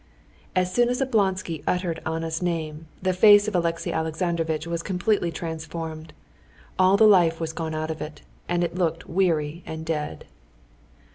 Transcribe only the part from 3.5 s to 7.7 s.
Alexey Alexandrovitch was completely transformed; all the life was